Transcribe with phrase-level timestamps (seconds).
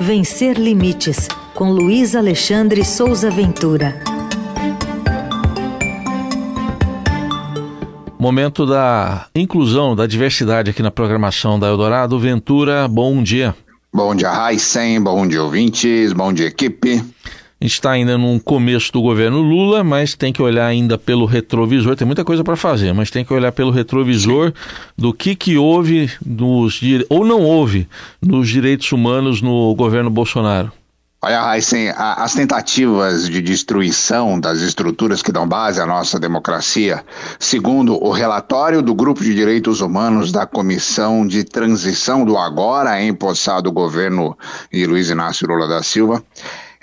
[0.00, 4.02] Vencer Limites, com Luiz Alexandre Souza Ventura.
[8.18, 12.18] Momento da inclusão, da diversidade aqui na programação da Eldorado.
[12.18, 13.54] Ventura, bom dia.
[13.92, 15.00] Bom dia, Raíssen.
[15.00, 16.12] Bom dia, ouvintes.
[16.12, 17.02] Bom dia, equipe.
[17.64, 21.96] Está ainda no começo do governo Lula, mas tem que olhar ainda pelo retrovisor.
[21.96, 24.52] Tem muita coisa para fazer, mas tem que olhar pelo retrovisor
[24.94, 26.78] do que, que houve nos
[27.08, 27.88] ou não houve
[28.20, 30.70] nos direitos humanos no governo Bolsonaro.
[31.22, 37.02] Olha, Heisen, as tentativas de destruição das estruturas que dão base à nossa democracia,
[37.38, 43.72] segundo o relatório do Grupo de Direitos Humanos da Comissão de Transição do agora empossado
[43.72, 44.36] governo
[44.70, 46.22] de Luiz Inácio Lula da Silva,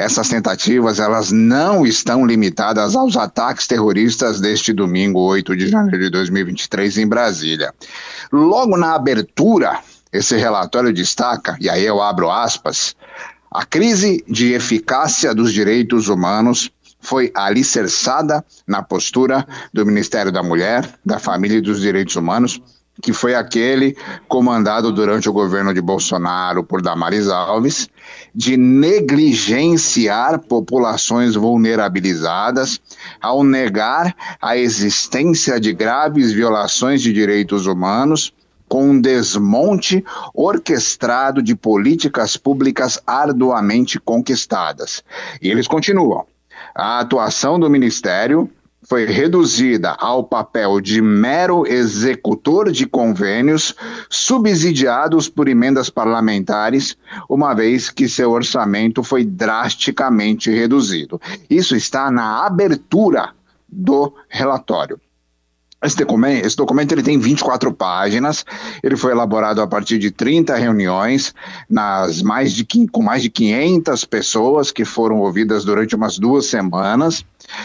[0.00, 6.10] essas tentativas elas não estão limitadas aos ataques terroristas deste domingo, 8 de janeiro de
[6.10, 7.74] 2023, em Brasília.
[8.32, 9.78] Logo na abertura,
[10.10, 12.96] esse relatório destaca, e aí eu abro aspas,
[13.50, 20.88] a crise de eficácia dos direitos humanos foi alicerçada na postura do Ministério da Mulher,
[21.04, 22.60] da Família e dos Direitos Humanos,
[23.00, 23.96] que foi aquele
[24.28, 27.88] comandado durante o governo de Bolsonaro por Damares Alves,
[28.34, 32.80] de negligenciar populações vulnerabilizadas
[33.20, 38.32] ao negar a existência de graves violações de direitos humanos
[38.68, 45.02] com um desmonte orquestrado de políticas públicas arduamente conquistadas.
[45.42, 46.24] E eles continuam.
[46.72, 48.48] A atuação do Ministério
[48.82, 53.74] foi reduzida ao papel de mero executor de convênios
[54.08, 56.96] subsidiados por emendas parlamentares,
[57.28, 61.20] uma vez que seu orçamento foi drasticamente reduzido.
[61.48, 63.30] Isso está na abertura
[63.68, 64.98] do relatório.
[65.82, 68.44] Esse documento, esse documento ele tem 24 páginas,
[68.82, 71.34] ele foi elaborado a partir de 30 reuniões
[71.68, 77.24] nas mais de, com mais de 500 pessoas que foram ouvidas durante umas duas semanas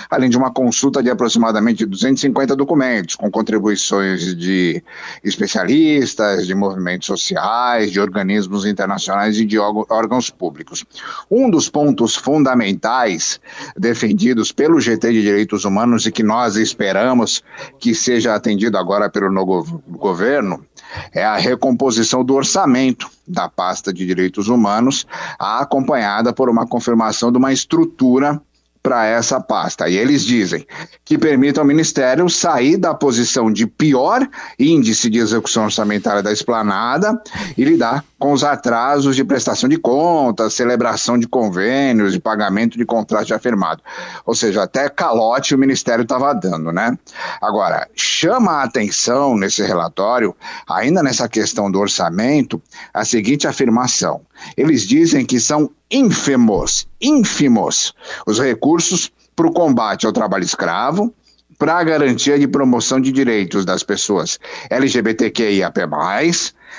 [0.10, 4.82] além de uma consulta de aproximadamente 250 documentos, com contribuições de
[5.24, 10.86] especialistas, de movimentos sociais, de organismos internacionais e de órgãos públicos.
[11.30, 13.40] Um dos pontos fundamentais
[13.78, 17.44] defendidos pelo GT de Direitos Humanos e que nós esperamos
[17.80, 20.64] que seja atendido agora pelo novo governo
[21.12, 25.08] é a recomposição do orçamento da pasta de direitos humanos,
[25.40, 28.40] acompanhada por uma confirmação de uma estrutura
[28.86, 29.90] para essa pasta.
[29.90, 30.64] E eles dizem
[31.04, 34.22] que permite ao Ministério sair da posição de pior
[34.60, 37.20] índice de execução orçamentária da esplanada
[37.58, 42.86] e lidar com os atrasos de prestação de contas, celebração de convênios, de pagamento de
[42.86, 43.82] contrato de afirmado.
[44.24, 46.96] Ou seja, até calote o Ministério estava dando, né?
[47.42, 50.36] Agora, chama a atenção nesse relatório,
[50.70, 52.62] ainda nessa questão do orçamento,
[52.94, 54.22] a seguinte afirmação.
[54.56, 57.94] Eles dizem que são ínfimos, ínfimos
[58.26, 61.14] os recursos para o combate ao trabalho escravo,
[61.58, 65.80] para a garantia de promoção de direitos das pessoas LGBTQIAP+,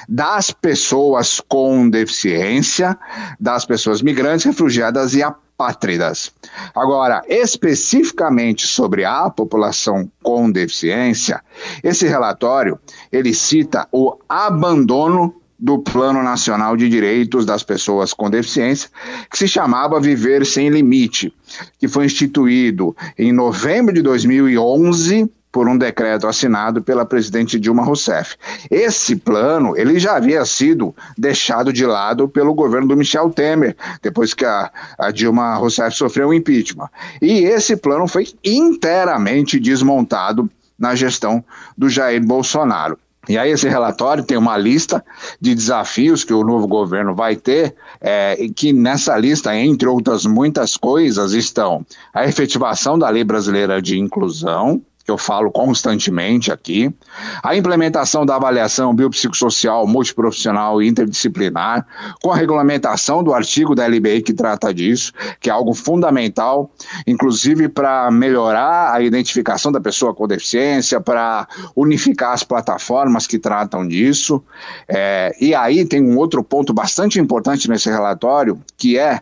[0.08, 2.98] das pessoas com deficiência,
[3.40, 6.30] das pessoas migrantes, refugiadas e apátridas.
[6.74, 11.42] Agora, especificamente sobre a população com deficiência,
[11.82, 12.78] esse relatório
[13.10, 18.90] ele cita o abandono do Plano Nacional de Direitos das Pessoas com Deficiência,
[19.30, 21.32] que se chamava Viver Sem Limite,
[21.78, 28.36] que foi instituído em novembro de 2011 por um decreto assinado pela presidente Dilma Rousseff.
[28.70, 34.34] Esse plano, ele já havia sido deixado de lado pelo governo do Michel Temer, depois
[34.34, 36.90] que a, a Dilma Rousseff sofreu o impeachment.
[37.22, 41.42] E esse plano foi inteiramente desmontado na gestão
[41.74, 42.98] do Jair Bolsonaro.
[43.28, 45.04] E aí esse relatório tem uma lista
[45.40, 50.76] de desafios que o novo governo vai ter, é, que nessa lista, entre outras muitas
[50.76, 56.92] coisas, estão a efetivação da Lei Brasileira de Inclusão, que eu falo constantemente aqui,
[57.40, 61.86] a implementação da avaliação biopsicossocial multiprofissional e interdisciplinar,
[62.20, 66.72] com a regulamentação do artigo da LBI que trata disso, que é algo fundamental,
[67.06, 71.46] inclusive para melhorar a identificação da pessoa com deficiência, para
[71.76, 74.42] unificar as plataformas que tratam disso.
[74.88, 79.20] É, e aí tem um outro ponto bastante importante nesse relatório, que é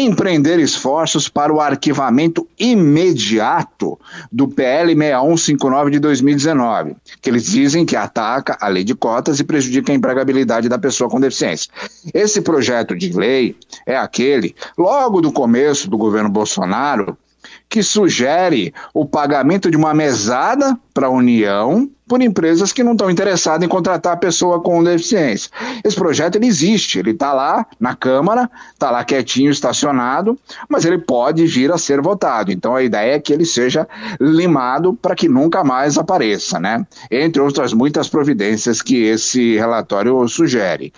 [0.00, 3.98] empreender esforços para o arquivamento imediato
[4.30, 9.44] do PL 6159 de 2019, que eles dizem que ataca a lei de cotas e
[9.44, 11.70] prejudica a empregabilidade da pessoa com deficiência.
[12.12, 13.56] Esse projeto de lei
[13.86, 17.16] é aquele, logo do começo do governo Bolsonaro,
[17.74, 23.10] que sugere o pagamento de uma mesada para a União por empresas que não estão
[23.10, 25.50] interessadas em contratar a pessoa com deficiência.
[25.82, 30.38] Esse projeto ele existe, ele está lá na Câmara, está lá quietinho, estacionado,
[30.68, 32.52] mas ele pode vir a ser votado.
[32.52, 33.88] Então a ideia é que ele seja
[34.20, 36.86] limado para que nunca mais apareça, né?
[37.10, 40.92] Entre outras muitas providências que esse relatório sugere.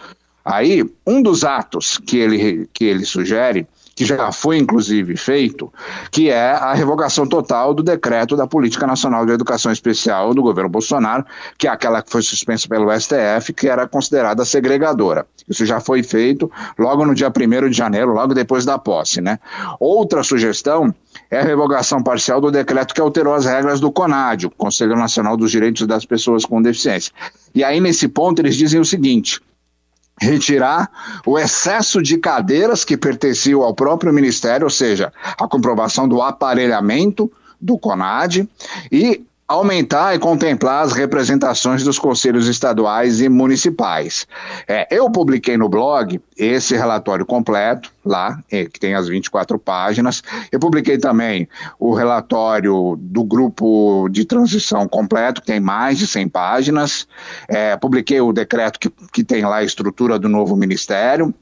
[0.44, 5.72] Aí, um dos atos que ele, que ele sugere que já foi inclusive feito,
[6.10, 10.68] que é a revogação total do decreto da Política Nacional de Educação Especial do governo
[10.68, 11.24] Bolsonaro,
[11.56, 15.26] que é aquela que foi suspensa pelo STF, que era considerada segregadora.
[15.48, 19.38] Isso já foi feito logo no dia 1 de janeiro, logo depois da posse, né?
[19.80, 20.94] Outra sugestão
[21.30, 25.38] é a revogação parcial do decreto que alterou as regras do CONAD, o Conselho Nacional
[25.38, 27.12] dos Direitos das Pessoas com Deficiência.
[27.54, 29.40] E aí, nesse ponto, eles dizem o seguinte:
[30.20, 30.90] retirar
[31.26, 37.30] o excesso de cadeiras que pertenciam ao próprio Ministério, ou seja, a comprovação do aparelhamento
[37.60, 38.48] do CONAD
[38.90, 44.26] e aumentar e contemplar as representações dos conselhos estaduais e municipais.
[44.66, 50.22] É, eu publiquei no blog esse relatório completo, lá, é, que tem as 24 páginas.
[50.50, 51.48] Eu publiquei também
[51.78, 57.06] o relatório do grupo de transição completo, que tem mais de 100 páginas.
[57.48, 61.32] É, publiquei o decreto que, que tem lá a estrutura do novo ministério.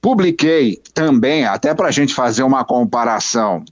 [0.00, 3.64] Publiquei também, até para a gente fazer uma comparação,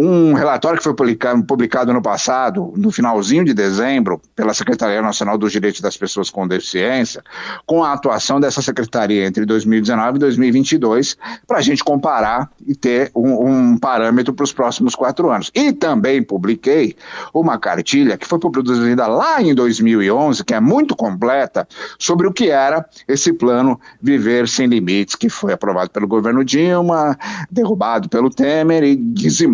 [0.00, 5.50] um relatório que foi publicado, no passado, no finalzinho de dezembro, pela Secretaria Nacional dos
[5.50, 7.20] Direitos das Pessoas com Deficiência,
[7.66, 11.16] com a atuação dessa secretaria entre 2019 e 2022,
[11.48, 15.50] para a gente comparar e ter um, um parâmetro para os próximos quatro anos.
[15.52, 16.94] E também publiquei
[17.34, 21.66] uma cartilha que foi produzida lá em 2011, que é muito completa,
[21.98, 27.18] sobre o que era esse plano Viver Sem Limites, que foi aprovado pelo governo Dilma,
[27.50, 29.47] derrubado pelo Temer e dizimado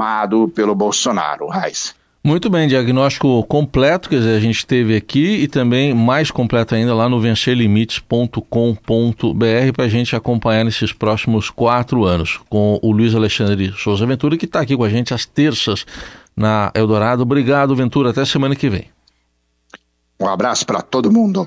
[0.54, 1.48] pelo Bolsonaro.
[1.48, 1.94] Raiz.
[2.26, 6.94] Muito bem, diagnóstico completo, quer dizer, a gente teve aqui e também mais completo ainda
[6.94, 13.74] lá no vencerlimites.com.br para a gente acompanhar nesses próximos quatro anos com o Luiz Alexandre
[13.76, 15.84] Souza Ventura, que está aqui com a gente às terças
[16.34, 17.22] na Eldorado.
[17.22, 18.08] Obrigado, Ventura.
[18.08, 18.86] Até semana que vem.
[20.18, 21.46] Um abraço para todo mundo.